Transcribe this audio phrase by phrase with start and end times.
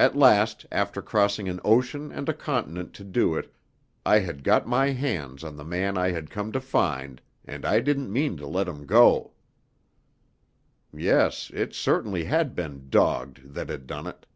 [0.00, 3.54] At last, after crossing an ocean and a continent to do it,
[4.04, 7.78] I had got my hands on the man I had come to find, and I
[7.78, 9.30] didn't mean to let him go.
[10.92, 14.26] Yes, it certainly had been "dogged" that had done it.